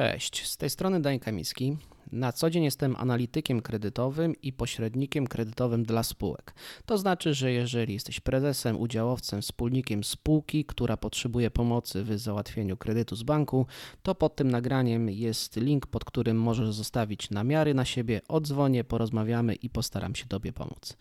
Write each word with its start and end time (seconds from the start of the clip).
Cześć, 0.00 0.46
z 0.46 0.56
tej 0.56 0.70
strony 0.70 1.00
Dań 1.00 1.18
Kamiński. 1.18 1.76
Na 2.12 2.32
co 2.32 2.50
dzień 2.50 2.64
jestem 2.64 2.96
analitykiem 2.96 3.62
kredytowym 3.62 4.34
i 4.42 4.52
pośrednikiem 4.52 5.26
kredytowym 5.26 5.84
dla 5.84 6.02
spółek. 6.02 6.54
To 6.86 6.98
znaczy, 6.98 7.34
że 7.34 7.52
jeżeli 7.52 7.94
jesteś 7.94 8.20
prezesem, 8.20 8.80
udziałowcem, 8.80 9.42
wspólnikiem 9.42 10.04
spółki, 10.04 10.64
która 10.64 10.96
potrzebuje 10.96 11.50
pomocy 11.50 12.04
w 12.04 12.18
załatwieniu 12.18 12.76
kredytu 12.76 13.16
z 13.16 13.22
banku, 13.22 13.66
to 14.02 14.14
pod 14.14 14.36
tym 14.36 14.50
nagraniem 14.50 15.10
jest 15.10 15.56
link, 15.56 15.86
pod 15.86 16.04
którym 16.04 16.36
możesz 16.40 16.74
zostawić 16.74 17.30
namiary 17.30 17.74
na 17.74 17.84
siebie, 17.84 18.20
odzwonię, 18.28 18.84
porozmawiamy 18.84 19.54
i 19.54 19.70
postaram 19.70 20.14
się 20.14 20.26
Tobie 20.26 20.52
pomóc. 20.52 20.96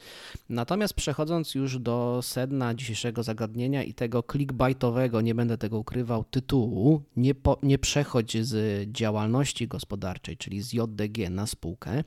Natomiast 0.49 0.93
przechodząc 0.93 1.55
już 1.55 1.79
do 1.79 2.19
sedna 2.23 2.73
dzisiejszego 2.73 3.23
zagadnienia 3.23 3.83
i 3.83 3.93
tego 3.93 4.23
clickbaitowego, 4.31 5.21
nie 5.21 5.35
będę 5.35 5.57
tego 5.57 5.79
ukrywał, 5.79 6.23
tytułu, 6.23 7.01
nie, 7.15 7.35
po, 7.35 7.57
nie 7.63 7.79
przechodź 7.79 8.37
z 8.37 8.85
działalności 8.91 9.67
gospodarczej, 9.67 10.37
czyli 10.37 10.61
z 10.61 10.73
JD 10.73 10.98
DG 10.99 11.29
na 11.29 11.47
spółkę. 11.47 12.03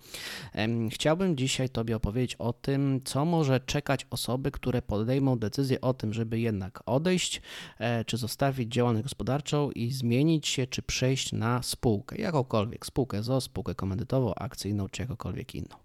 Chciałbym 0.90 1.36
dzisiaj 1.36 1.68
Tobie 1.68 1.96
opowiedzieć 1.96 2.34
o 2.34 2.52
tym, 2.52 3.00
co 3.04 3.24
może 3.24 3.60
czekać 3.60 4.06
osoby, 4.10 4.50
które 4.50 4.82
podejmą 4.82 5.38
decyzję 5.38 5.80
o 5.80 5.94
tym, 5.94 6.12
żeby 6.12 6.40
jednak 6.40 6.82
odejść, 6.86 7.42
e, 7.78 8.04
czy 8.04 8.16
zostawić 8.16 8.72
działalność 8.72 9.02
gospodarczą 9.02 9.70
i 9.70 9.90
zmienić 9.90 10.48
się, 10.48 10.66
czy 10.66 10.82
przejść 10.82 11.32
na 11.32 11.62
spółkę, 11.62 12.16
jakąkolwiek, 12.16 12.86
spółkę 12.86 13.22
ZO, 13.22 13.40
spółkę 13.40 13.74
komandytową, 13.74 14.34
akcyjną, 14.34 14.88
czy 14.88 15.02
jakąkolwiek 15.02 15.54
inną. 15.54 15.76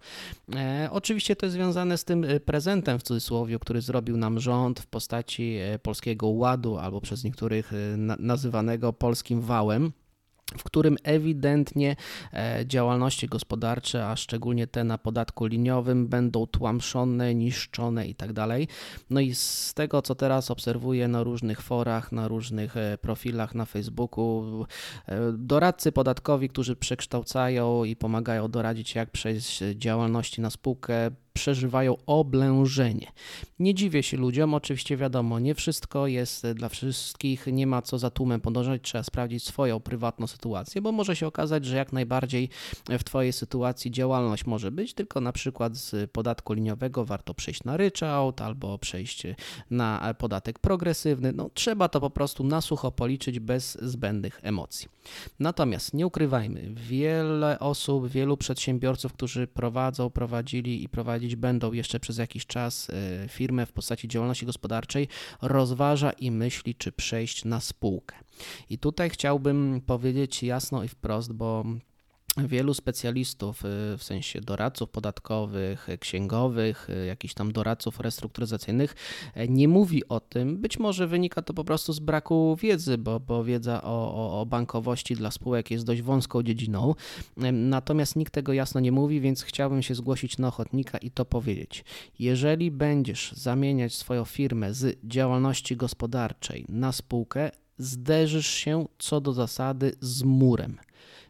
E, 0.56 0.90
oczywiście 0.92 1.36
to 1.36 1.46
jest 1.46 1.54
związane 1.54 1.98
z 1.98 2.04
tym 2.04 2.24
e, 2.24 2.40
prezentem 2.40 3.00
w 3.00 3.04
cudzysłowie, 3.04 3.60
który 3.60 3.82
zrobił 3.82 4.18
nam 4.18 4.40
rząd 4.40 4.80
w 4.80 4.88
postaci 4.88 5.58
Polskiego 5.84 6.28
Ładu, 6.28 6.78
albo 6.78 7.02
przez 7.02 7.24
niektórych 7.24 7.72
nazywanego 8.20 8.94
polskim 8.94 9.42
wałem 9.42 9.92
w 10.58 10.64
którym 10.64 10.98
ewidentnie 11.04 11.96
e, 12.34 12.64
działalności 12.66 13.28
gospodarcze, 13.28 14.08
a 14.08 14.16
szczególnie 14.16 14.68
te 14.68 14.84
na 14.84 14.98
podatku 14.98 15.46
liniowym, 15.46 16.08
będą 16.08 16.48
tłamszone, 16.48 17.36
niszczone 17.36 18.08
itd. 18.08 18.34
Tak 18.34 18.60
no 19.10 19.20
i 19.20 19.36
z 19.36 19.74
tego, 19.74 20.02
co 20.02 20.16
teraz 20.16 20.52
obserwuję 20.52 21.08
na 21.08 21.24
różnych 21.24 21.62
forach, 21.62 22.12
na 22.12 22.28
różnych 22.28 22.78
e, 22.78 22.98
profilach 22.98 23.56
na 23.56 23.66
Facebooku, 23.66 24.66
e, 25.08 25.34
doradcy 25.38 25.92
podatkowi, 25.92 26.50
którzy 26.50 26.76
przekształcają 26.76 27.84
i 27.84 27.96
pomagają 27.96 28.48
doradzić, 28.48 28.96
jak 28.96 29.12
przejść 29.12 29.60
działalności 29.76 30.42
na 30.42 30.50
spółkę, 30.50 31.12
przeżywają 31.38 31.98
oblężenie. 32.06 33.12
Nie 33.60 33.74
dziwię 33.74 34.04
się 34.04 34.18
ludziom, 34.18 34.54
oczywiście 34.54 34.98
wiadomo, 34.98 35.40
nie 35.40 35.56
wszystko 35.56 36.08
jest 36.08 36.48
dla 36.48 36.70
wszystkich, 36.70 37.48
nie 37.48 37.68
ma 37.68 37.82
co 37.82 37.98
za 37.98 38.10
tłumem 38.10 38.42
podążać, 38.42 38.82
trzeba 38.82 39.04
sprawdzić 39.04 39.44
swoją 39.44 39.80
prywatną 39.80 40.28
sytuację, 40.28 40.82
bo 40.82 40.92
może 40.92 41.16
się 41.16 41.28
okazać, 41.28 41.66
że 41.66 41.76
jak 41.76 41.94
najbardziej 41.94 42.50
w 42.90 43.04
Twojej 43.04 43.34
sytuacji 43.34 43.92
działalność 43.92 44.46
może 44.46 44.72
być, 44.72 44.94
tylko 44.94 45.22
na 45.22 45.32
przykład 45.32 45.76
z 45.76 46.12
podatku 46.12 46.54
liniowego 46.54 47.06
warto 47.06 47.34
przejść 47.34 47.64
na 47.64 47.78
ryczałt 47.78 48.42
albo 48.42 48.78
przejść 48.78 49.24
na 49.72 50.16
podatek 50.18 50.60
progresywny. 50.60 51.34
No, 51.34 51.50
trzeba 51.54 51.90
to 51.90 52.02
po 52.02 52.10
prostu 52.10 52.44
na 52.44 52.62
sucho 52.62 52.92
policzyć 52.92 53.40
bez 53.40 53.78
zbędnych 53.82 54.40
emocji. 54.44 54.88
Natomiast 55.40 55.94
nie 55.94 56.08
ukrywajmy, 56.08 56.72
wiele 56.76 57.60
osób, 57.60 58.08
wielu 58.08 58.38
przedsiębiorców, 58.38 59.14
którzy 59.14 59.48
prowadzą, 59.48 60.10
prowadzili 60.10 60.84
i 60.84 60.90
prowadzić 60.90 61.27
prowadzić 61.28 61.36
będą 61.36 61.74
jeszcze 61.74 62.00
przez 62.00 62.18
jakiś 62.18 62.46
czas 62.46 62.90
e, 62.90 63.28
firmę 63.28 63.66
w 63.66 63.72
postaci 63.72 64.08
działalności 64.08 64.46
gospodarczej, 64.46 65.08
rozważa 65.42 66.12
i 66.12 66.32
myśli, 66.32 66.76
czy 66.76 66.92
przejść 66.92 67.46
na 67.46 67.60
spółkę. 67.60 68.16
I 68.70 68.78
tutaj 68.78 69.10
chciałbym 69.10 69.82
powiedzieć 69.86 70.44
jasno 70.44 70.84
i 70.84 70.88
wprost, 70.88 71.34
bo 71.34 71.66
wielu 72.38 72.74
specjalistów, 72.74 73.66
y, 73.66 73.98
w 73.98 74.04
sensie 74.04 74.42
doradców 74.42 74.90
podatkowych, 74.90 75.88
księgowych, 76.00 76.90
y, 76.90 77.06
jakichś 77.06 77.34
tam 77.34 77.52
doradców 77.52 78.00
restrukturyzacyjnych, 78.00 78.96
nie 79.50 79.68
mówi 79.68 80.08
o 80.08 80.20
tym. 80.20 80.58
Być 80.58 80.80
może 80.80 81.08
wynika 81.08 81.42
to 81.42 81.54
po 81.54 81.64
prostu 81.64 81.94
z 81.94 82.00
braku 82.00 82.58
wiedzy, 82.62 82.98
bo, 82.98 83.20
bo 83.20 83.44
wiedza 83.44 83.84
o, 83.84 84.14
o, 84.16 84.42
o 84.42 84.46
bankowości 84.46 85.16
dla 85.16 85.32
spółek 85.32 85.72
jest 85.72 85.86
dość 85.86 86.02
wąską 86.02 86.44
dziedziną. 86.44 86.96
Natomiast 87.54 88.16
nikt 88.16 88.34
tego 88.34 88.54
jasno 88.54 88.82
nie 88.82 88.92
mówi, 88.92 89.22
więc 89.22 89.44
chciałbym 89.44 89.82
się 89.82 89.96
zgłosić 89.96 90.38
na 90.38 90.48
ochotnika 90.48 90.98
i 90.98 91.12
to 91.12 91.26
powiedzieć. 91.26 91.86
Jeżeli 92.20 92.72
będziesz 92.72 93.32
zamieniać 93.32 93.94
swoją 93.94 94.26
firmę 94.26 94.74
z 94.74 94.98
działalności 95.04 95.78
gospodarczej 95.78 96.66
na 96.70 96.92
spółkę, 96.92 97.52
zderzysz 97.78 98.48
się 98.48 98.86
co 98.98 99.22
do 99.22 99.34
zasady 99.34 99.96
z 100.02 100.24
murem 100.24 100.78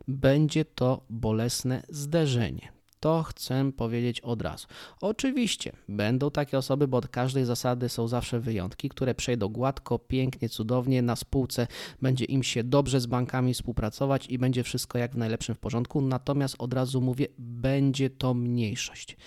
będzie 0.08 0.66
to 0.66 1.02
bolesne 1.10 1.84
zderzenie. 1.90 2.77
To 3.00 3.24
chcę 3.24 3.72
powiedzieć 3.72 4.22
od 4.22 4.42
razu. 4.42 4.68
Oczywiście 5.02 5.72
będą 5.90 6.32
takie 6.32 6.58
osoby, 6.58 6.88
bo 6.88 6.98
od 6.98 7.08
każdej 7.08 7.46
zasady 7.46 7.90
są 7.90 8.08
zawsze 8.08 8.40
wyjątki, 8.40 8.90
które 8.90 9.16
przejdą 9.16 9.50
gładko, 9.50 10.00
pięknie, 10.00 10.50
cudownie. 10.50 11.02
Na 11.02 11.16
spółce 11.16 11.68
będzie 12.02 12.26
im 12.26 12.44
się 12.44 12.64
dobrze 12.64 13.00
z 13.00 13.06
bankami 13.06 13.54
współpracować 13.54 14.28
i 14.30 14.38
będzie 14.38 14.64
wszystko 14.64 14.98
jak 14.98 15.14
w 15.14 15.18
najlepszym 15.18 15.56
w 15.56 15.60
porządku. 15.60 16.02
Natomiast 16.02 16.56
od 16.60 16.74
razu 16.74 17.02
mówię, 17.02 17.28
będzie 17.38 18.10
to 18.10 18.34
mniejszość. 18.34 19.18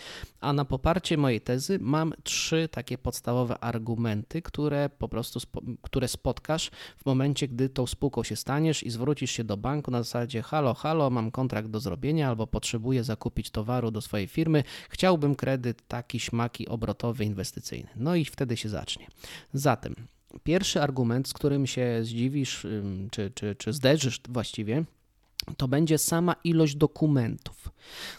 A 0.40 0.52
na 0.52 0.64
poparcie 0.64 1.16
mojej 1.16 1.40
tezy 1.40 1.78
mam 1.80 2.12
trzy 2.22 2.68
takie 2.70 2.98
podstawowe 2.98 3.58
argumenty, 3.58 4.42
które 4.42 4.88
po 4.98 5.08
prostu 5.08 5.40
które 5.82 6.08
spotkasz 6.08 6.70
w 6.96 7.06
momencie, 7.06 7.48
gdy 7.48 7.68
tą 7.68 7.86
spółką 7.86 8.22
się 8.22 8.36
staniesz 8.36 8.82
i 8.82 8.90
zwrócisz 8.90 9.30
się 9.30 9.44
do 9.44 9.56
banku 9.56 9.90
na 9.90 10.02
zasadzie: 10.02 10.42
Halo, 10.42 10.74
halo, 10.74 11.10
mam 11.10 11.30
kontrakt 11.30 11.68
do 11.68 11.80
zrobienia 11.80 12.28
albo 12.28 12.46
potrzebuję 12.46 13.04
zakupić 13.04 13.50
towaru 13.60 13.90
do 13.90 14.00
swojej 14.00 14.26
firmy, 14.26 14.64
chciałbym 14.90 15.34
kredyt 15.34 15.88
taki, 15.88 16.20
śmaki, 16.20 16.68
obrotowy, 16.68 17.24
inwestycyjny. 17.24 17.88
No 17.96 18.14
i 18.14 18.24
wtedy 18.24 18.56
się 18.56 18.68
zacznie. 18.68 19.06
Zatem. 19.52 19.94
Pierwszy 20.44 20.82
argument, 20.82 21.28
z 21.28 21.32
którym 21.32 21.66
się 21.66 22.00
zdziwisz, 22.02 22.66
czy, 23.10 23.30
czy, 23.34 23.54
czy 23.54 23.72
zderzysz 23.72 24.20
właściwie, 24.28 24.84
to 25.56 25.68
będzie 25.68 25.98
sama 25.98 26.36
ilość 26.44 26.74
dokumentów. 26.76 27.68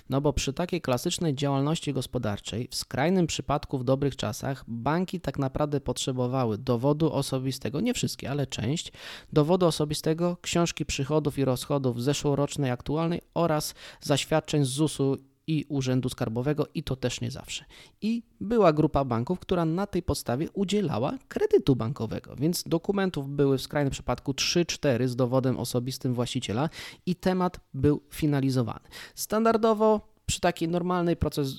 No 0.09 0.21
bo 0.21 0.33
przy 0.33 0.53
takiej 0.53 0.81
klasycznej 0.81 1.35
działalności 1.35 1.93
gospodarczej, 1.93 2.67
w 2.71 2.75
skrajnym 2.75 3.27
przypadku 3.27 3.77
w 3.77 3.83
dobrych 3.83 4.15
czasach, 4.15 4.63
banki 4.67 5.19
tak 5.19 5.39
naprawdę 5.39 5.81
potrzebowały 5.81 6.57
dowodu 6.57 7.13
osobistego, 7.13 7.81
nie 7.81 7.93
wszystkie, 7.93 8.31
ale 8.31 8.47
część, 8.47 8.91
dowodu 9.33 9.65
osobistego, 9.65 10.37
książki 10.41 10.85
przychodów 10.85 11.37
i 11.37 11.45
rozchodów 11.45 12.03
zeszłorocznej, 12.03 12.71
aktualnej 12.71 13.21
oraz 13.33 13.73
zaświadczeń 14.01 14.65
z 14.65 14.69
ZUS-u 14.69 15.17
i 15.47 15.65
Urzędu 15.69 16.09
Skarbowego 16.09 16.67
i 16.73 16.83
to 16.83 16.95
też 16.95 17.21
nie 17.21 17.31
zawsze. 17.31 17.65
I 18.01 18.23
była 18.41 18.73
grupa 18.73 19.05
banków, 19.05 19.39
która 19.39 19.65
na 19.65 19.87
tej 19.87 20.03
podstawie 20.03 20.51
udzielała 20.51 21.17
kredytu 21.27 21.75
bankowego, 21.75 22.35
więc 22.35 22.63
dokumentów 22.63 23.29
były 23.29 23.57
w 23.57 23.61
skrajnym 23.61 23.91
przypadku 23.91 24.31
3-4 24.31 25.07
z 25.07 25.15
dowodem 25.15 25.59
osobistym 25.59 26.13
właściciela 26.13 26.69
i 27.05 27.15
temat 27.15 27.59
był 27.73 28.01
finalizowany. 28.09 28.89
Standardowo 29.15 30.10
przy 30.31 30.39
takiej 30.39 30.69
normalnej 30.69 31.15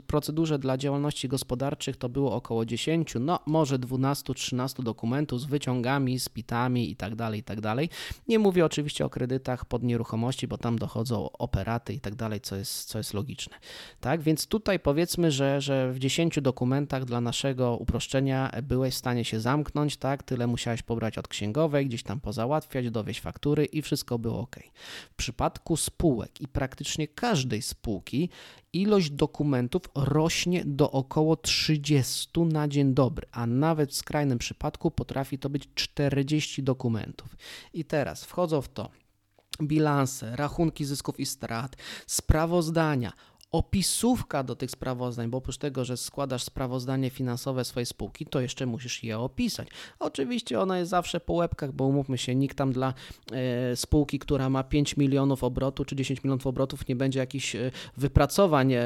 procedurze 0.06 0.58
dla 0.58 0.76
działalności 0.76 1.28
gospodarczych 1.28 1.96
to 1.96 2.08
było 2.08 2.34
około 2.34 2.64
10, 2.64 3.14
no 3.20 3.40
może 3.46 3.78
12-13 3.78 4.82
dokumentów 4.82 5.40
z 5.40 5.44
wyciągami, 5.44 6.20
z 6.20 6.28
pitami 6.28 6.88
itd., 6.88 7.16
tak 7.16 7.34
itd. 7.34 7.62
Tak 7.62 7.88
Nie 8.28 8.38
mówię 8.38 8.64
oczywiście 8.64 9.04
o 9.04 9.10
kredytach 9.10 9.64
pod 9.64 9.82
nieruchomości, 9.82 10.48
bo 10.48 10.58
tam 10.58 10.78
dochodzą 10.78 11.32
operaty 11.32 11.92
itd., 11.92 12.16
tak 12.30 12.42
co 12.42 12.56
jest, 12.56 12.84
co 12.84 12.98
jest 12.98 13.14
logiczne. 13.14 13.56
Tak, 14.00 14.20
więc 14.20 14.46
tutaj 14.46 14.80
powiedzmy, 14.80 15.30
że, 15.30 15.60
że 15.60 15.92
w 15.92 15.98
10 15.98 16.40
dokumentach 16.40 17.04
dla 17.04 17.20
naszego 17.20 17.76
uproszczenia 17.76 18.50
byłeś 18.62 18.94
w 18.94 18.98
stanie 18.98 19.24
się 19.24 19.40
zamknąć, 19.40 19.96
tak, 19.96 20.22
tyle 20.22 20.46
musiałeś 20.46 20.82
pobrać 20.82 21.18
od 21.18 21.28
księgowej, 21.28 21.86
gdzieś 21.86 22.02
tam 22.02 22.20
pozałatwiać, 22.20 22.90
dowieść 22.90 23.20
faktury 23.20 23.64
i 23.64 23.82
wszystko 23.82 24.18
było 24.18 24.40
ok. 24.40 24.56
W 25.10 25.14
przypadku 25.14 25.76
spółek 25.76 26.40
i 26.40 26.48
praktycznie 26.48 27.08
każdej 27.08 27.62
spółki 27.62 28.28
ilość 28.72 29.10
dokumentów 29.10 29.82
rośnie 29.94 30.62
do 30.64 30.90
około 30.90 31.36
30 31.36 32.40
na 32.40 32.68
dzień 32.68 32.94
dobry, 32.94 33.26
a 33.32 33.46
nawet 33.46 33.90
w 33.90 33.94
skrajnym 33.94 34.38
przypadku 34.38 34.90
potrafi 34.90 35.38
to 35.38 35.50
być 35.50 35.68
40 35.74 36.62
dokumentów. 36.62 37.36
I 37.72 37.84
teraz 37.84 38.24
wchodzą 38.24 38.62
w 38.62 38.68
to 38.68 38.90
bilanse, 39.62 40.36
rachunki 40.36 40.84
zysków 40.84 41.20
i 41.20 41.26
strat, 41.26 41.76
sprawozdania, 42.06 43.12
opisówka 43.52 44.42
do 44.42 44.56
tych 44.56 44.70
sprawozdań, 44.70 45.30
bo 45.30 45.38
oprócz 45.38 45.58
tego, 45.58 45.84
że 45.84 45.96
składasz 45.96 46.42
sprawozdanie 46.42 47.10
finansowe 47.10 47.64
swojej 47.64 47.86
spółki, 47.86 48.26
to 48.26 48.40
jeszcze 48.40 48.66
musisz 48.66 49.04
je 49.04 49.18
opisać. 49.18 49.68
Oczywiście 49.98 50.60
ono 50.60 50.76
jest 50.76 50.90
zawsze 50.90 51.20
po 51.20 51.32
łebkach, 51.32 51.72
bo 51.72 51.84
umówmy 51.84 52.18
się, 52.18 52.34
nikt 52.34 52.56
tam 52.56 52.72
dla 52.72 52.94
e, 53.32 53.76
spółki, 53.76 54.18
która 54.18 54.50
ma 54.50 54.64
5 54.64 54.96
milionów 54.96 55.44
obrotu 55.44 55.84
czy 55.84 55.96
10 55.96 56.24
milionów 56.24 56.46
obrotów 56.46 56.88
nie 56.88 56.96
będzie 56.96 57.18
jakichś 57.20 57.56
e, 57.56 57.70
wypracowań 57.96 58.72
e, 58.72 58.82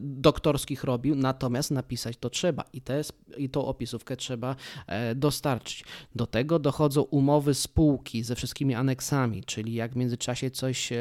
doktorskich 0.00 0.84
robił, 0.84 1.14
natomiast 1.14 1.70
napisać 1.70 2.16
to 2.16 2.30
trzeba 2.30 2.64
i, 2.72 2.80
te, 2.80 3.02
i 3.36 3.48
tą 3.48 3.66
opisówkę 3.66 4.16
trzeba 4.16 4.56
dostarczyć. 5.14 5.84
Do 6.14 6.26
tego 6.26 6.58
dochodzą 6.58 7.02
umowy 7.02 7.54
spółki 7.54 8.22
ze 8.22 8.34
wszystkimi 8.34 8.74
aneksami, 8.74 9.44
czyli 9.44 9.74
jak 9.74 9.92
w 9.92 9.96
międzyczasie 9.96 10.50
coś 10.50 10.92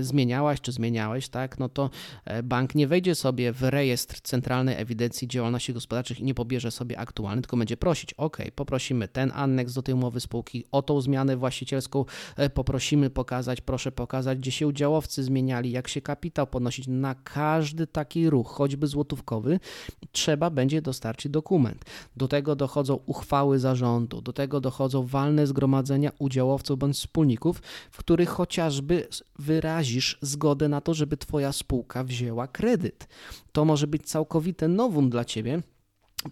zmieniałaś 0.00 0.60
czy 0.60 0.72
zmieniałeś, 0.72 1.28
tak, 1.28 1.58
no 1.58 1.68
to 1.68 1.83
E, 2.24 2.42
bank 2.42 2.74
nie 2.74 2.86
wejdzie 2.86 3.14
sobie 3.14 3.52
w 3.52 3.62
rejestr 3.62 4.20
Centralnej 4.20 4.74
Ewidencji 4.78 5.28
Działalności 5.28 5.72
Gospodarczych 5.72 6.20
i 6.20 6.24
nie 6.24 6.34
pobierze 6.34 6.70
sobie 6.70 6.98
aktualny, 6.98 7.42
tylko 7.42 7.56
będzie 7.56 7.76
prosić, 7.76 8.14
ok, 8.14 8.38
poprosimy 8.54 9.08
ten 9.08 9.32
aneks 9.34 9.72
do 9.72 9.82
tej 9.82 9.94
umowy 9.94 10.20
spółki, 10.20 10.64
o 10.72 10.82
tą 10.82 11.00
zmianę 11.00 11.36
właścicielską 11.36 12.04
e, 12.36 12.50
poprosimy 12.50 13.10
pokazać, 13.10 13.60
proszę 13.60 13.92
pokazać, 13.92 14.38
gdzie 14.38 14.50
się 14.50 14.66
udziałowcy 14.66 15.22
zmieniali, 15.22 15.70
jak 15.70 15.88
się 15.88 16.00
kapitał 16.00 16.46
podnosić. 16.46 16.86
Na 16.88 17.14
każdy 17.14 17.86
taki 17.86 18.30
ruch, 18.30 18.48
choćby 18.48 18.86
złotówkowy, 18.86 19.60
trzeba 20.12 20.50
będzie 20.50 20.82
dostarczyć 20.82 21.32
dokument. 21.32 21.84
Do 22.16 22.28
tego 22.28 22.56
dochodzą 22.56 22.98
uchwały 23.06 23.58
zarządu, 23.58 24.20
do 24.20 24.32
tego 24.32 24.60
dochodzą 24.60 25.06
walne 25.06 25.46
zgromadzenia 25.46 26.12
udziałowców 26.18 26.78
bądź 26.78 26.96
wspólników, 26.96 27.62
w 27.90 27.96
których 27.96 28.28
chociażby 28.28 29.08
wyrazisz 29.38 30.18
zgodę 30.22 30.68
na 30.68 30.80
to, 30.80 30.94
żeby 30.94 31.16
Twoja 31.16 31.52
spółka 31.52 31.73
wzięła 32.04 32.46
kredyt. 32.46 33.08
To 33.52 33.64
może 33.64 33.86
być 33.86 34.02
całkowite 34.02 34.68
nowum 34.68 35.10
dla 35.10 35.24
Ciebie 35.24 35.62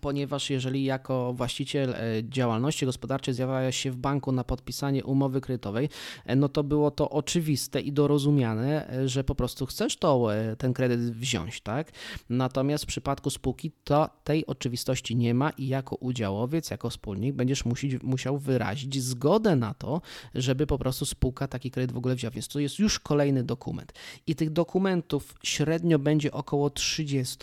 ponieważ 0.01 0.51
jeżeli 0.51 0.85
jako 0.85 1.33
właściciel 1.33 1.91
e, 1.91 1.97
działalności 2.25 2.87
gospodarczej 2.87 3.35
zjawiasz 3.35 3.77
się 3.77 3.91
w 3.91 3.97
banku 3.97 4.33
na 4.33 4.45
podpisanie 4.45 5.05
umowy 5.05 5.41
kredytowej, 5.41 5.89
e, 6.27 6.37
no 6.37 6.49
to 6.49 6.65
było 6.65 6.91
to 6.91 7.11
oczywiste 7.11 7.81
i 7.81 7.93
dorozumiane, 7.93 8.91
e, 8.91 9.09
że 9.09 9.25
po 9.25 9.35
prostu 9.35 9.67
chcesz 9.67 9.97
to, 9.97 10.29
ten 10.59 10.73
kredyt 10.73 11.01
wziąć, 11.01 11.61
tak? 11.61 11.93
Natomiast 12.31 12.85
w 12.85 12.87
przypadku 12.87 13.31
spółki 13.31 13.73
to 13.85 14.11
tej 14.25 14.47
oczywistości 14.47 15.17
nie 15.17 15.35
ma 15.35 15.51
i 15.51 15.69
jako 15.69 15.97
udziałowiec, 15.97 16.71
jako 16.71 16.91
wspólnik 16.91 17.35
będziesz 17.35 17.65
musiał 18.03 18.39
wyrazić 18.39 19.03
zgodę 19.03 19.57
na 19.57 19.75
to, 19.75 20.01
żeby 20.35 20.67
po 20.67 20.79
prostu 20.79 21.05
spółka 21.05 21.49
taki 21.49 21.71
kredyt 21.71 21.93
w 21.93 21.97
ogóle 21.97 22.15
wzięła, 22.15 22.31
więc 22.31 22.49
to 22.49 22.61
jest 22.61 22.79
już 22.79 23.01
kolejny 23.01 23.43
dokument. 23.45 23.93
I 24.27 24.35
tych 24.35 24.51
dokumentów 24.51 25.35
średnio 25.43 25.99
będzie 25.99 26.33
około 26.33 26.71
30, 26.71 27.37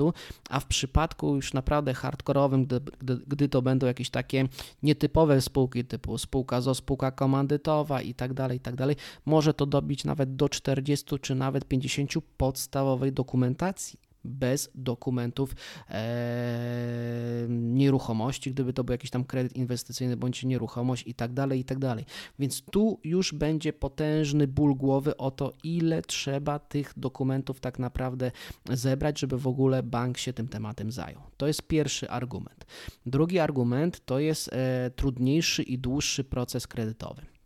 a 0.50 0.60
w 0.60 0.66
przypadku 0.66 1.36
już 1.36 1.54
naprawdę 1.54 1.94
hardcore 1.94 2.38
gdy, 2.47 2.80
gdy, 3.00 3.18
gdy, 3.27 3.50
to 3.50 3.62
będą 3.62 3.88
jakieś 3.88 4.09
takie 4.09 4.47
nietypowe 4.83 5.41
spółki 5.41 5.86
typu 5.86 6.18
spółka 6.18 6.62
ZO, 6.62 6.75
spółka 6.75 7.12
komandytowa 7.12 8.01
i 8.01 8.13
tak 8.13 8.33
dalej, 8.33 8.57
i 8.57 8.62
tak 8.62 8.75
dalej, 8.75 8.95
może 9.25 9.53
to 9.53 9.65
dobić 9.65 10.06
nawet 10.06 10.36
do 10.36 10.50
40 10.50 11.19
czy 11.21 11.36
nawet 11.36 11.65
50 11.65 12.13
podstawowej 12.38 13.13
dokumentacji 13.13 14.08
bez 14.24 14.71
dokumentów 14.75 15.56
e, 15.89 17.45
nieruchomości, 17.50 18.51
gdyby 18.51 18.74
to 18.74 18.83
był 18.83 18.92
jakiś 18.92 19.10
tam 19.10 19.24
kredyt 19.24 19.56
inwestycyjny 19.56 20.18
bądź 20.18 20.44
nieruchomość 20.44 21.07
i 21.07 21.13
tak 21.13 21.33
dalej, 21.33 21.60
i 21.60 21.66
tak 21.66 21.80
dalej. 21.80 22.06
Więc 22.39 22.62
tu 22.62 23.00
już 23.04 23.33
będzie 23.33 23.74
potężny 23.74 24.48
ból 24.48 24.75
głowy 24.75 25.18
o 25.18 25.31
to, 25.31 25.54
ile 25.63 26.01
trzeba 26.01 26.60
tych 26.60 26.94
dokumentów 26.98 27.60
tak 27.60 27.80
naprawdę 27.80 28.31
zebrać, 28.69 29.19
żeby 29.19 29.38
w 29.38 29.48
ogóle 29.48 29.83
bank 29.83 30.18
się 30.18 30.33
tym 30.33 30.48
tematem 30.48 30.92
zajął. 30.92 31.21
To 31.38 31.48
jest 31.48 31.62
pierwszy 31.62 32.10
argument. 32.10 32.66
Drugi 33.06 33.39
argument 33.39 34.06
to 34.06 34.19
jest 34.19 34.54
e, 34.54 34.92
trudniejszy 34.95 35.63
i 35.63 35.77
dłuższy 35.77 36.24
proces 36.24 36.68
kredytowy. 36.68 37.38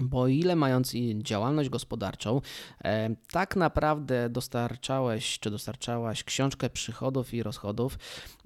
Bo 0.00 0.28
ile 0.28 0.56
mając 0.56 0.92
działalność 1.18 1.68
gospodarczą, 1.68 2.40
e, 2.84 3.16
tak 3.32 3.56
naprawdę 3.56 4.28
dostarczałeś 4.30 5.38
czy 5.38 5.50
dostarczałaś 5.50 6.24
książkę 6.24 6.70
przychodów 6.70 7.34
i 7.34 7.42
rozchodów, 7.42 7.98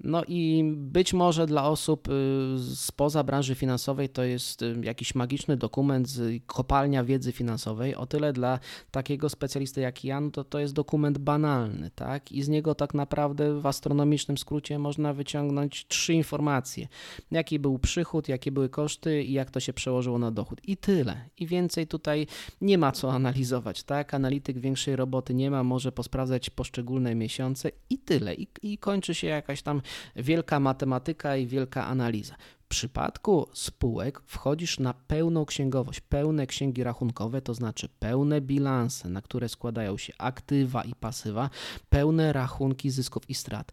no 0.03 0.23
i 0.27 0.63
być 0.77 1.13
może 1.13 1.45
dla 1.47 1.69
osób 1.69 2.07
y, 2.09 2.75
spoza 2.75 3.23
branży 3.23 3.55
finansowej 3.55 4.09
to 4.09 4.23
jest 4.23 4.61
y, 4.61 4.75
jakiś 4.83 5.15
magiczny 5.15 5.57
dokument 5.57 6.09
z 6.09 6.43
kopalnia 6.45 7.03
wiedzy 7.03 7.31
finansowej, 7.31 7.95
o 7.95 8.05
tyle 8.05 8.33
dla 8.33 8.59
takiego 8.91 9.29
specjalisty 9.29 9.81
jak 9.81 10.05
ja, 10.05 10.21
no 10.21 10.31
to 10.31 10.43
to 10.43 10.59
jest 10.59 10.73
dokument 10.73 11.17
banalny, 11.17 11.91
tak? 11.95 12.31
I 12.31 12.43
z 12.43 12.49
niego 12.49 12.75
tak 12.75 12.93
naprawdę 12.93 13.59
w 13.59 13.65
astronomicznym 13.65 14.37
skrócie 14.37 14.79
można 14.79 15.13
wyciągnąć 15.13 15.87
trzy 15.87 16.13
informacje. 16.13 16.87
Jaki 17.31 17.59
był 17.59 17.79
przychód, 17.79 18.29
jakie 18.29 18.51
były 18.51 18.69
koszty 18.69 19.23
i 19.23 19.33
jak 19.33 19.51
to 19.51 19.59
się 19.59 19.73
przełożyło 19.73 20.19
na 20.19 20.31
dochód. 20.31 20.61
I 20.63 20.77
tyle 20.77 21.29
i 21.41 21.47
więcej 21.47 21.87
tutaj 21.87 22.27
nie 22.61 22.77
ma 22.77 22.91
co 22.91 23.13
analizować, 23.13 23.83
tak? 23.83 24.13
Analityk 24.13 24.59
większej 24.59 24.95
roboty 24.95 25.33
nie 25.33 25.51
ma, 25.51 25.63
może 25.63 25.91
posprawdzać 25.91 26.49
poszczególne 26.49 27.15
miesiące 27.15 27.71
i 27.89 27.97
tyle. 27.97 28.35
I, 28.35 28.47
i 28.61 28.77
kończy 28.77 29.15
się 29.15 29.27
jakaś 29.27 29.61
tam 29.61 29.81
wielka 30.15 30.59
matematyka 30.59 31.35
i 31.37 31.47
wielka 31.47 31.87
analiza. 31.87 32.35
W 32.63 32.67
przypadku 32.67 33.47
spółek 33.53 34.21
wchodzisz 34.25 34.79
na 34.79 34.93
pełną 34.93 35.45
księgowość, 35.45 35.99
pełne 35.99 36.47
księgi 36.47 36.83
rachunkowe, 36.83 37.41
to 37.41 37.53
znaczy 37.53 37.89
pełne 37.99 38.41
bilanse, 38.41 39.09
na 39.09 39.21
które 39.21 39.49
składają 39.49 39.97
się 39.97 40.13
aktywa 40.17 40.83
i 40.83 40.95
pasywa, 40.95 41.49
pełne 41.89 42.33
rachunki 42.33 42.89
zysków 42.89 43.29
i 43.29 43.33
strat 43.33 43.71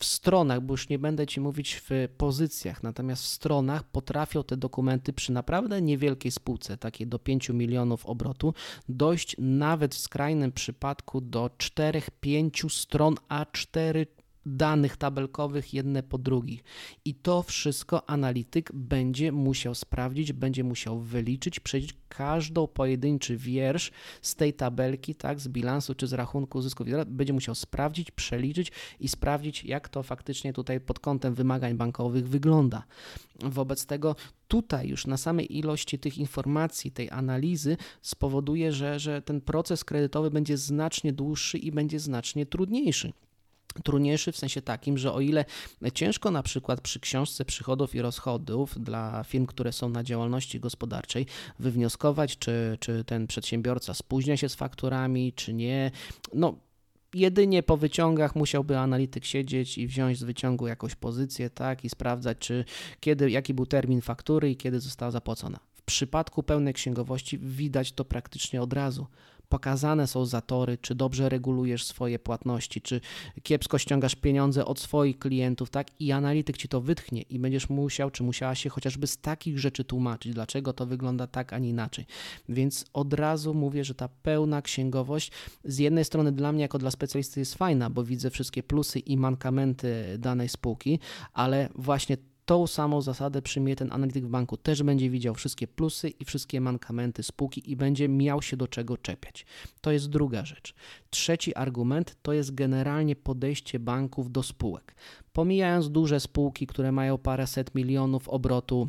w 0.00 0.04
stronach, 0.04 0.60
bo 0.60 0.74
już 0.74 0.88
nie 0.88 0.98
będę 0.98 1.26
Ci 1.26 1.40
mówić 1.40 1.82
w 1.88 2.08
pozycjach, 2.16 2.82
natomiast 2.82 3.22
w 3.22 3.26
stronach 3.26 3.84
potrafią 3.84 4.44
te 4.44 4.56
dokumenty 4.56 5.12
przy 5.12 5.32
naprawdę 5.32 5.82
niewielkiej 5.82 6.32
spółce, 6.32 6.76
takiej 6.76 7.06
do 7.06 7.18
5 7.18 7.48
milionów 7.48 8.06
obrotu, 8.06 8.54
dojść 8.88 9.36
nawet 9.38 9.94
w 9.94 9.98
skrajnym 9.98 10.52
przypadku 10.52 11.20
do 11.20 11.50
4-5 11.58 12.68
stron 12.68 13.14
A4 13.28 14.06
danych 14.46 14.96
tabelkowych 14.96 15.74
jedne 15.74 16.02
po 16.02 16.18
drugich. 16.18 16.64
I 17.04 17.14
to 17.14 17.42
wszystko 17.42 18.10
analityk 18.10 18.70
będzie 18.74 19.32
musiał 19.32 19.74
sprawdzić, 19.74 20.32
będzie 20.32 20.64
musiał 20.64 21.00
wyliczyć, 21.00 21.60
przejść 21.60 21.94
każdą 22.08 22.66
pojedynczy 22.66 23.36
wiersz 23.36 23.90
z 24.22 24.34
tej 24.34 24.54
tabelki, 24.54 25.14
tak, 25.14 25.40
z 25.40 25.48
bilansu 25.48 25.94
czy 25.94 26.06
z 26.06 26.12
rachunku 26.12 26.62
zysków, 26.62 26.86
będzie 27.06 27.32
musiał 27.32 27.54
sprawdzić, 27.54 28.10
przeliczyć 28.10 28.72
i 29.00 29.08
sprawdzić, 29.08 29.64
jak 29.64 29.88
to 29.88 30.02
faktycznie 30.02 30.52
tutaj 30.52 30.80
pod 30.80 30.98
kątem 30.98 31.34
wymagań 31.34 31.74
bankowych 31.74 32.28
wygląda. 32.28 32.84
Wobec 33.40 33.86
tego 33.86 34.16
tutaj 34.48 34.88
już 34.88 35.06
na 35.06 35.16
samej 35.16 35.58
ilości 35.58 35.98
tych 35.98 36.18
informacji, 36.18 36.90
tej 36.90 37.10
analizy 37.10 37.76
spowoduje, 38.02 38.72
że, 38.72 39.00
że 39.00 39.22
ten 39.22 39.40
proces 39.40 39.84
kredytowy 39.84 40.30
będzie 40.30 40.56
znacznie 40.56 41.12
dłuższy 41.12 41.58
i 41.58 41.72
będzie 41.72 42.00
znacznie 42.00 42.46
trudniejszy 42.46 43.12
trudniejszy 43.84 44.32
w 44.32 44.36
sensie 44.36 44.62
takim, 44.62 44.98
że 44.98 45.12
o 45.12 45.20
ile 45.20 45.44
ciężko 45.94 46.30
na 46.30 46.42
przykład 46.42 46.80
przy 46.80 47.00
książce 47.00 47.44
przychodów 47.44 47.94
i 47.94 48.02
rozchodów 48.02 48.78
dla 48.78 49.24
firm, 49.24 49.46
które 49.46 49.72
są 49.72 49.88
na 49.88 50.04
działalności 50.04 50.60
gospodarczej, 50.60 51.26
wywnioskować, 51.58 52.38
czy, 52.38 52.76
czy 52.80 53.04
ten 53.04 53.26
przedsiębiorca 53.26 53.94
spóźnia 53.94 54.36
się 54.36 54.48
z 54.48 54.54
fakturami, 54.54 55.32
czy 55.32 55.52
nie, 55.52 55.90
no 56.34 56.58
jedynie 57.14 57.62
po 57.62 57.76
wyciągach 57.76 58.36
musiałby 58.36 58.78
analityk 58.78 59.24
siedzieć 59.24 59.78
i 59.78 59.86
wziąć 59.86 60.18
z 60.18 60.22
wyciągu 60.22 60.66
jakąś 60.66 60.94
pozycję, 60.94 61.50
tak, 61.50 61.84
i 61.84 61.90
sprawdzać, 61.90 62.38
czy 62.38 62.64
kiedy, 63.00 63.30
jaki 63.30 63.54
był 63.54 63.66
termin 63.66 64.00
faktury 64.00 64.50
i 64.50 64.56
kiedy 64.56 64.80
została 64.80 65.10
zapłacona. 65.10 65.58
W 65.74 65.82
przypadku 65.82 66.42
pełnej 66.42 66.74
księgowości 66.74 67.38
widać 67.38 67.92
to 67.92 68.04
praktycznie 68.04 68.62
od 68.62 68.72
razu 68.72 69.06
pokazane 69.50 70.06
są 70.06 70.24
zatory, 70.24 70.78
czy 70.78 70.94
dobrze 70.94 71.28
regulujesz 71.28 71.84
swoje 71.84 72.18
płatności, 72.18 72.80
czy 72.80 73.00
kiepsko 73.42 73.78
ściągasz 73.78 74.14
pieniądze 74.14 74.64
od 74.64 74.80
swoich 74.80 75.18
klientów, 75.18 75.70
tak? 75.70 75.86
I 76.00 76.12
analityk 76.12 76.56
ci 76.56 76.68
to 76.68 76.80
wytchnie 76.80 77.22
i 77.22 77.38
będziesz 77.38 77.68
musiał, 77.68 78.10
czy 78.10 78.22
musiała 78.22 78.54
się 78.54 78.70
chociażby 78.70 79.06
z 79.06 79.18
takich 79.18 79.58
rzeczy 79.58 79.84
tłumaczyć, 79.84 80.34
dlaczego 80.34 80.72
to 80.72 80.86
wygląda 80.86 81.26
tak, 81.26 81.52
a 81.52 81.58
nie 81.58 81.68
inaczej. 81.68 82.06
Więc 82.48 82.84
od 82.92 83.14
razu 83.14 83.54
mówię, 83.54 83.84
że 83.84 83.94
ta 83.94 84.08
pełna 84.08 84.62
księgowość 84.62 85.32
z 85.64 85.78
jednej 85.78 86.04
strony 86.04 86.32
dla 86.32 86.52
mnie 86.52 86.62
jako 86.62 86.78
dla 86.78 86.90
specjalisty 86.90 87.40
jest 87.40 87.54
fajna, 87.54 87.90
bo 87.90 88.04
widzę 88.04 88.30
wszystkie 88.30 88.62
plusy 88.62 88.98
i 88.98 89.16
mankamenty 89.16 90.18
danej 90.18 90.48
spółki, 90.48 90.98
ale 91.32 91.68
właśnie 91.74 92.16
tą 92.50 92.66
samą 92.66 93.02
zasadę 93.02 93.42
przyjmie 93.42 93.76
ten 93.76 93.92
analityk 93.92 94.26
w 94.26 94.28
banku. 94.28 94.56
Też 94.56 94.82
będzie 94.82 95.10
widział 95.10 95.34
wszystkie 95.34 95.66
plusy 95.68 96.08
i 96.08 96.24
wszystkie 96.24 96.60
mankamenty 96.60 97.22
spółki 97.22 97.70
i 97.70 97.76
będzie 97.76 98.08
miał 98.08 98.42
się 98.42 98.56
do 98.56 98.68
czego 98.68 98.96
czepiać. 98.96 99.46
To 99.80 99.90
jest 99.92 100.08
druga 100.08 100.44
rzecz. 100.44 100.74
Trzeci 101.10 101.54
argument 101.54 102.16
to 102.22 102.32
jest 102.32 102.54
generalnie 102.54 103.16
podejście 103.16 103.78
banków 103.78 104.32
do 104.32 104.42
spółek. 104.42 104.94
Pomijając 105.32 105.90
duże 105.90 106.20
spółki, 106.20 106.66
które 106.66 106.92
mają 106.92 107.18
paręset 107.18 107.74
milionów 107.74 108.28
obrotu 108.28 108.88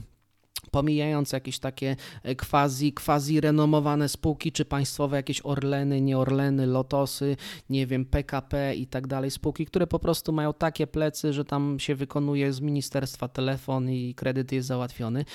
pomijając 0.71 1.31
jakieś 1.31 1.59
takie 1.59 1.95
e, 2.23 2.35
quasi, 2.35 2.93
quasi 2.93 3.41
renomowane 3.41 4.09
spółki, 4.09 4.51
czy 4.51 4.65
państwowe 4.65 5.17
jakieś 5.17 5.41
Orleny, 5.43 6.01
nie 6.01 6.17
Orleny, 6.17 6.65
Lotosy, 6.65 7.37
nie 7.69 7.87
wiem, 7.87 8.05
PKP 8.05 8.75
i 8.75 8.87
tak 8.87 9.07
dalej, 9.07 9.31
spółki, 9.31 9.65
które 9.65 9.87
po 9.87 9.99
prostu 9.99 10.31
mają 10.31 10.53
takie 10.53 10.87
plecy, 10.87 11.33
że 11.33 11.45
tam 11.45 11.79
się 11.79 11.95
wykonuje 11.95 12.53
z 12.53 12.61
ministerstwa 12.61 13.27
telefon 13.27 13.89
i 13.89 14.15
kredyt 14.15 14.51
jest 14.51 14.67
załatwiony. 14.67 15.25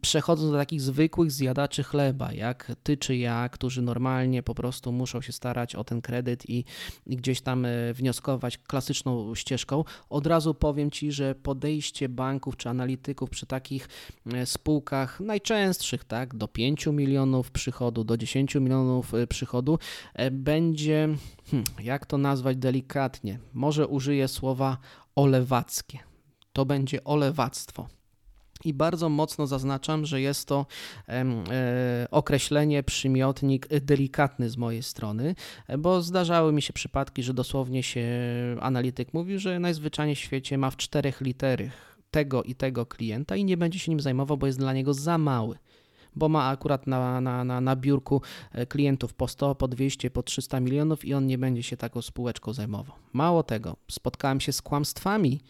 Przechodząc 0.00 0.50
do 0.50 0.58
takich 0.58 0.80
zwykłych 0.80 1.32
zjadaczy 1.32 1.82
chleba, 1.82 2.32
jak 2.32 2.72
ty 2.82 2.96
czy 2.96 3.16
ja, 3.16 3.48
którzy 3.48 3.82
normalnie 3.82 4.42
po 4.42 4.54
prostu 4.54 4.92
muszą 4.92 5.20
się 5.20 5.32
starać 5.32 5.74
o 5.74 5.84
ten 5.84 6.02
kredyt 6.02 6.50
i, 6.50 6.64
i 7.06 7.16
gdzieś 7.16 7.40
tam 7.40 7.64
e, 7.64 7.94
wnioskować 7.94 8.58
klasyczną 8.58 9.34
ścieżką, 9.34 9.84
od 10.10 10.26
razu 10.26 10.54
powiem 10.54 10.90
ci, 10.90 11.12
że 11.12 11.34
podejście 11.34 12.08
banków 12.08 12.56
czy 12.56 12.68
analityków 12.68 13.30
przy 13.30 13.46
takich 13.46 13.88
e, 14.34 14.43
spółkach 14.46 15.20
najczęstszych, 15.20 16.04
tak, 16.04 16.34
do 16.34 16.48
5 16.48 16.86
milionów 16.86 17.50
przychodu, 17.50 18.04
do 18.04 18.16
10 18.16 18.54
milionów 18.54 19.14
y, 19.14 19.26
przychodu, 19.26 19.78
e, 20.14 20.30
będzie, 20.30 21.08
hmm, 21.50 21.64
jak 21.82 22.06
to 22.06 22.18
nazwać 22.18 22.56
delikatnie, 22.56 23.38
może 23.52 23.86
użyję 23.86 24.28
słowa 24.28 24.78
olewackie. 25.16 25.98
To 26.52 26.64
będzie 26.64 27.04
olewactwo. 27.04 27.88
I 28.64 28.74
bardzo 28.74 29.08
mocno 29.08 29.46
zaznaczam, 29.46 30.06
że 30.06 30.20
jest 30.20 30.48
to 30.48 30.66
e, 31.08 31.24
określenie, 32.10 32.82
przymiotnik 32.82 33.68
delikatny 33.68 34.50
z 34.50 34.56
mojej 34.56 34.82
strony, 34.82 35.34
bo 35.78 36.02
zdarzały 36.02 36.52
mi 36.52 36.62
się 36.62 36.72
przypadki, 36.72 37.22
że 37.22 37.34
dosłownie 37.34 37.82
się 37.82 38.06
analityk 38.60 39.14
mówił, 39.14 39.38
że 39.38 39.58
najzwyczajniej 39.58 40.16
w 40.16 40.18
świecie 40.18 40.58
ma 40.58 40.70
w 40.70 40.76
czterech 40.76 41.20
literach 41.20 41.93
tego 42.14 42.42
i 42.42 42.54
tego 42.54 42.86
klienta 42.86 43.36
i 43.36 43.44
nie 43.44 43.56
będzie 43.56 43.78
się 43.78 43.92
nim 43.92 44.00
zajmował, 44.00 44.36
bo 44.36 44.46
jest 44.46 44.58
dla 44.58 44.72
niego 44.72 44.94
za 44.94 45.18
mały 45.18 45.58
bo 46.16 46.28
ma 46.28 46.48
akurat 46.48 46.86
na, 46.86 47.20
na, 47.20 47.44
na, 47.44 47.60
na 47.60 47.76
biurku 47.76 48.22
e, 48.52 48.66
klientów 48.66 49.14
po 49.14 49.28
100, 49.28 49.54
po 49.54 49.68
200, 49.68 50.10
po 50.10 50.22
300 50.22 50.60
milionów 50.60 51.04
i 51.04 51.14
on 51.14 51.26
nie 51.26 51.38
będzie 51.38 51.62
się 51.62 51.76
taką 51.76 52.02
spółeczką 52.02 52.52
zajmował. 52.52 52.96
Mało 53.12 53.42
tego, 53.42 53.76
spotkałem 53.90 54.40
się 54.40 54.52
z 54.52 54.62
kłamstwami 54.62 55.40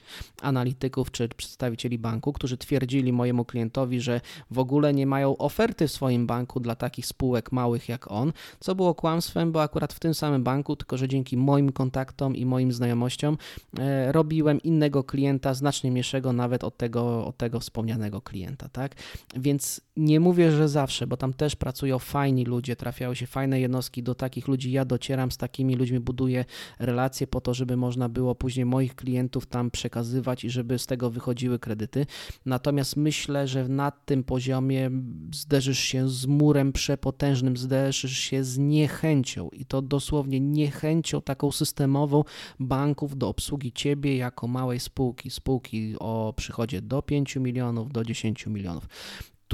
analityków 0.43 1.11
czy 1.11 1.29
przedstawicieli 1.29 1.99
banku, 1.99 2.33
którzy 2.33 2.57
twierdzili 2.57 3.13
mojemu 3.13 3.45
klientowi, 3.45 4.01
że 4.01 4.21
w 4.51 4.59
ogóle 4.59 4.95
nie 4.95 5.07
mają 5.07 5.37
oferty 5.37 5.89
w 5.89 5.93
swoim 5.93 6.27
banku 6.27 6.61
dla 6.61 6.75
takich 6.75 7.07
spółek 7.07 7.53
małych 7.53 7.89
jak 7.89 8.11
on, 8.11 8.33
co 8.61 8.75
było 8.75 8.95
kłamstwem, 8.95 9.53
bo 9.53 9.63
akurat 9.63 9.93
w 9.93 10.01
tym 10.01 10.15
samym 10.15 10.45
banku, 10.45 10.77
tylko 10.77 10.97
że 10.97 11.09
dzięki 11.09 11.37
moim 11.37 11.73
kontaktom 11.73 12.37
i 12.37 12.47
moim 12.47 12.73
znajomościom 12.73 13.39
e, 13.79 14.13
robiłem 14.13 14.63
innego 14.63 15.05
klienta, 15.05 15.55
znacznie 15.55 15.91
mniejszego 15.91 16.33
nawet 16.33 16.65
od 16.65 16.77
tego, 16.77 17.27
od 17.27 17.37
tego 17.37 17.61
wspomnianego 17.61 18.21
klienta, 18.21 18.69
tak? 18.69 18.95
Więc 19.37 19.81
nie 19.97 20.21
mówię, 20.21 20.51
że 20.55 20.69
zawsze, 20.69 21.07
bo 21.07 21.17
tam 21.17 21.35
też 21.35 21.57
pracują 21.57 21.99
fajni 21.99 22.45
ludzie, 22.45 22.77
trafiają 22.77 23.15
się 23.15 23.27
fajne 23.27 23.61
jednostki, 23.61 24.03
do 24.03 24.15
takich 24.15 24.49
ludzi 24.49 24.73
ja 24.73 24.85
docieram, 24.85 25.31
z 25.31 25.37
takimi 25.37 25.75
ludźmi 25.75 26.01
buduję 26.01 26.45
relacje 26.79 27.27
po 27.27 27.41
to, 27.41 27.55
żeby 27.55 27.77
można 27.77 28.09
było 28.09 28.35
później 28.35 28.67
moich 28.67 28.95
klientów 28.95 29.47
tam 29.47 29.71
przekazywać 29.71 30.45
i 30.45 30.51
żeby 30.51 30.79
z 30.79 30.87
tego 30.87 31.11
wychodziły 31.11 31.59
kredyty. 31.59 32.07
Natomiast 32.47 32.97
myślę, 32.97 33.49
że 33.49 33.69
na 33.69 33.91
tym 33.91 34.25
poziomie 34.25 34.91
zderzysz 35.33 35.79
się 35.79 36.09
z 36.09 36.27
murem 36.27 36.73
przepotężnym, 36.73 37.57
zderzysz 37.57 38.19
się 38.19 38.45
z 38.45 38.59
niechęcią 38.59 39.49
i 39.49 39.65
to 39.65 39.83
dosłownie 39.83 40.41
niechęcią 40.41 41.23
taką 41.23 41.53
systemową 41.53 42.25
banków 42.61 43.19
do 43.19 43.29
obsługi 43.29 43.73
ciebie 43.73 44.17
jako 44.17 44.49
małej 44.49 44.81
spółki, 44.81 45.31
spółki 45.31 45.95
o 45.99 46.35
przychodzie 46.37 46.83
do 46.83 47.03
5 47.03 47.37
milionów, 47.37 47.93
do 47.93 48.05
10 48.05 48.47
milionów. 48.47 48.89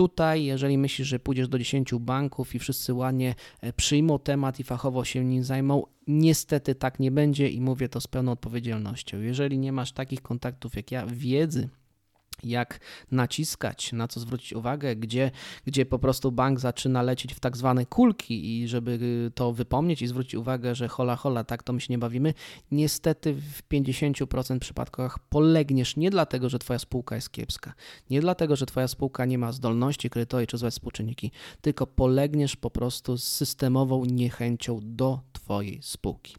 Tutaj, 0.01 0.45
jeżeli 0.45 0.79
myślisz, 0.79 1.09
że 1.09 1.19
pójdziesz 1.19 1.49
do 1.49 1.59
10 1.59 1.95
banków 1.95 2.55
i 2.55 2.59
wszyscy 2.59 2.95
ładnie 2.95 3.35
e, 3.61 3.73
przyjmą 3.73 4.19
temat 4.19 4.61
i 4.61 4.65
fachowo 4.65 5.05
się 5.05 5.25
nim 5.25 5.45
zajmą, 5.45 5.83
niestety 6.07 6.75
tak 6.75 7.01
nie 7.01 7.11
będzie 7.11 7.49
i 7.49 7.61
mówię 7.61 7.89
to 7.89 8.01
z 8.01 8.07
pełną 8.07 8.33
odpowiedzialnością. 8.33 9.21
Jeżeli 9.21 9.59
nie 9.59 9.73
masz 9.73 9.93
takich 9.93 10.23
kontaktów 10.23 10.77
jak 10.77 10.91
ja, 10.91 11.07
wiedzy, 11.07 11.69
jak 12.45 12.81
naciskać, 13.11 13.93
na 13.93 14.09
co 14.09 14.21
zwrócić 14.21 14.53
uwagę, 14.53 14.97
gdzie, 14.97 15.31
gdzie 15.67 15.87
po 15.87 15.99
prostu 15.99 16.33
bank 16.33 16.61
zaczyna 16.61 17.03
lecieć 17.03 17.35
w 17.35 17.41
tak 17.41 17.57
zwane 17.57 17.87
kulki 17.87 18.61
i 18.61 18.69
żeby 18.69 18.99
to 19.35 19.53
wypomnieć 19.53 20.03
i 20.03 20.07
zwrócić 20.07 20.35
uwagę, 20.35 20.75
że 20.75 20.89
hola 20.89 21.17
hola, 21.17 21.45
tak 21.45 21.63
to 21.63 21.73
my 21.73 21.81
się 21.81 21.87
nie 21.91 21.99
bawimy, 21.99 22.35
niestety 22.71 23.35
w 23.35 23.69
50% 23.69 24.59
przypadkach 24.59 25.19
polegniesz 25.19 25.97
nie 25.97 26.11
dlatego, 26.11 26.49
że 26.49 26.59
twoja 26.59 26.79
spółka 26.79 27.15
jest 27.15 27.31
kiepska, 27.31 27.73
nie 28.11 28.21
dlatego, 28.21 28.57
że 28.57 28.67
twoja 28.67 28.89
spółka 28.89 29.25
nie 29.25 29.39
ma 29.39 29.53
zdolności 29.53 30.11
kredytowej 30.11 30.47
czy 30.47 30.59
złe 30.59 30.71
współczynniki, 30.71 31.31
tylko 31.61 31.87
polegniesz 31.87 32.57
po 32.57 32.71
prostu 32.71 33.19
z 33.19 33.25
systemową 33.25 34.05
niechęcią 34.05 34.81
do 34.83 35.21
twojej 35.33 35.79
spółki. 35.83 36.37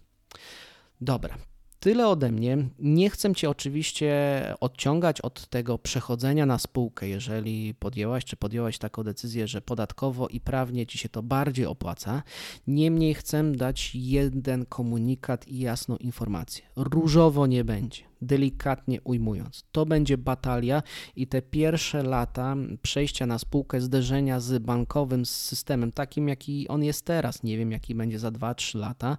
Dobra, 1.01 1.37
Tyle 1.83 2.07
ode 2.07 2.31
mnie. 2.31 2.57
Nie 2.79 3.09
chcę 3.09 3.35
Cię 3.35 3.49
oczywiście 3.49 4.11
odciągać 4.59 5.21
od 5.21 5.47
tego 5.47 5.77
przechodzenia 5.77 6.45
na 6.45 6.59
spółkę, 6.59 7.07
jeżeli 7.07 7.73
podjęłaś 7.73 8.25
czy 8.25 8.35
podjęłaś 8.35 8.77
taką 8.77 9.03
decyzję, 9.03 9.47
że 9.47 9.61
podatkowo 9.61 10.27
i 10.27 10.39
prawnie 10.39 10.87
Ci 10.87 10.97
się 10.97 11.09
to 11.09 11.23
bardziej 11.23 11.65
opłaca. 11.65 12.23
Niemniej 12.67 13.13
chcę 13.13 13.51
dać 13.51 13.91
jeden 13.95 14.65
komunikat 14.65 15.47
i 15.47 15.59
jasną 15.59 15.97
informację. 15.97 16.63
Różowo 16.75 17.47
nie 17.47 17.63
będzie 17.63 18.10
delikatnie 18.21 19.01
ujmując. 19.01 19.63
To 19.71 19.85
będzie 19.85 20.17
batalia 20.17 20.83
i 21.15 21.27
te 21.27 21.41
pierwsze 21.41 22.03
lata 22.03 22.55
przejścia 22.81 23.25
na 23.25 23.39
spółkę, 23.39 23.81
zderzenia 23.81 24.39
z 24.39 24.63
bankowym 24.63 25.25
systemem, 25.25 25.91
takim 25.91 26.27
jaki 26.27 26.67
on 26.67 26.83
jest 26.83 27.05
teraz, 27.05 27.43
nie 27.43 27.57
wiem 27.57 27.71
jaki 27.71 27.95
będzie 27.95 28.19
za 28.19 28.29
2-3 28.29 28.79
lata, 28.79 29.17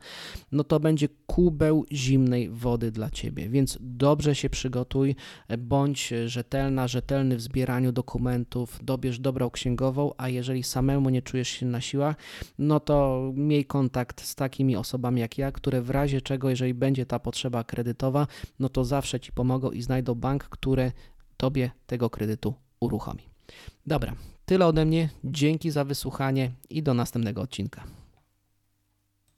no 0.53 0.65
to 0.65 0.81
będzie 0.81 1.09
kubeł 1.27 1.85
zimnej 1.93 2.49
wody 2.51 2.91
dla 2.91 3.11
ciebie. 3.11 3.49
Więc 3.49 3.79
dobrze 3.81 4.35
się 4.35 4.51
przygotuj, 4.51 5.17
bądź 5.59 6.13
rzetelna, 6.27 6.89
rzetelny 6.89 7.37
w 7.37 7.41
zbieraniu 7.41 7.93
dokumentów, 7.93 8.79
dobierz 8.83 9.19
dobrą 9.19 9.51
księgową, 9.51 10.13
a 10.17 10.29
jeżeli 10.29 10.63
samemu 10.63 11.11
nie 11.11 11.23
czujesz 11.23 11.49
się 11.49 11.67
na 11.67 11.81
siłach, 11.81 12.17
no 12.59 12.81
to 12.81 13.33
miej 13.35 13.65
kontakt 13.65 14.25
z 14.25 14.35
takimi 14.35 14.77
osobami 14.77 15.21
jak 15.21 15.39
ja, 15.39 15.53
które 15.53 15.83
w 15.83 15.91
razie 15.91 16.21
czego, 16.21 16.51
jeżeli 16.51 16.75
będzie 16.75 17.07
ta 17.07 17.19
potrzeba 17.19 17.65
kredytowa, 17.65 18.27
no 18.59 18.69
to 18.69 18.85
zawsze 18.93 19.21
Ci 19.21 19.33
pomogą 19.33 19.71
i 19.71 19.83
znajdą 19.83 20.15
bank, 20.15 20.45
który 20.45 20.93
Tobie 21.37 21.71
tego 21.87 22.11
kredytu 22.11 22.55
uruchomi. 22.81 23.23
Dobra, 23.87 24.13
tyle 24.47 24.67
ode 24.67 24.85
mnie. 24.85 25.09
Dzięki 25.25 25.71
za 25.71 25.85
wysłuchanie 25.85 26.51
i 26.71 26.83
do 26.83 26.95
następnego 26.95 27.43
odcinka. 27.43 27.85